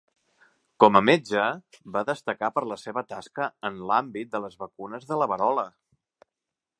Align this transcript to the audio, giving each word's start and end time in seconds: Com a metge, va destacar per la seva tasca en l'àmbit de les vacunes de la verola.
Com 0.83 0.95
a 0.99 1.01
metge, 1.09 1.43
va 1.97 2.03
destacar 2.07 2.49
per 2.57 2.63
la 2.71 2.77
seva 2.85 3.03
tasca 3.11 3.49
en 3.69 3.77
l'àmbit 3.91 4.33
de 4.35 4.41
les 4.47 4.57
vacunes 4.65 5.09
de 5.13 5.23
la 5.25 5.29
verola. 5.35 5.67